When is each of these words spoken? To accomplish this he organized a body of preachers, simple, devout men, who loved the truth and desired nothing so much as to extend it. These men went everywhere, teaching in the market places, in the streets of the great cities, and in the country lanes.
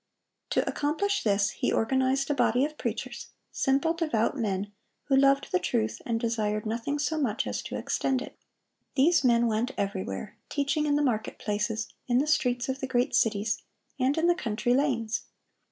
To 0.49 0.67
accomplish 0.67 1.21
this 1.21 1.51
he 1.51 1.71
organized 1.71 2.31
a 2.31 2.33
body 2.33 2.65
of 2.65 2.75
preachers, 2.75 3.27
simple, 3.51 3.93
devout 3.93 4.35
men, 4.35 4.71
who 5.03 5.15
loved 5.15 5.51
the 5.51 5.59
truth 5.59 6.01
and 6.07 6.19
desired 6.19 6.65
nothing 6.65 6.97
so 6.97 7.19
much 7.19 7.45
as 7.45 7.61
to 7.61 7.75
extend 7.77 8.19
it. 8.19 8.35
These 8.95 9.23
men 9.23 9.45
went 9.45 9.73
everywhere, 9.77 10.39
teaching 10.49 10.87
in 10.87 10.95
the 10.95 11.03
market 11.03 11.37
places, 11.37 11.93
in 12.07 12.17
the 12.17 12.25
streets 12.25 12.67
of 12.67 12.79
the 12.79 12.87
great 12.87 13.13
cities, 13.13 13.61
and 13.99 14.17
in 14.17 14.25
the 14.25 14.33
country 14.33 14.73
lanes. 14.73 15.21